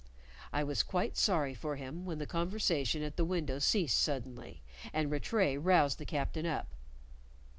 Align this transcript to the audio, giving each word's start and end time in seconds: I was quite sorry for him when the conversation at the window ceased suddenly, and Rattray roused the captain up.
I 0.51 0.63
was 0.63 0.81
quite 0.81 1.15
sorry 1.15 1.53
for 1.53 1.75
him 1.75 2.05
when 2.05 2.17
the 2.17 2.25
conversation 2.25 3.03
at 3.03 3.17
the 3.17 3.23
window 3.23 3.59
ceased 3.59 3.99
suddenly, 3.99 4.63
and 4.91 5.11
Rattray 5.11 5.57
roused 5.57 5.99
the 5.99 6.05
captain 6.07 6.47
up. 6.47 6.73